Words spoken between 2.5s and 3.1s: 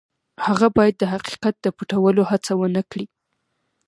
ونه کړي.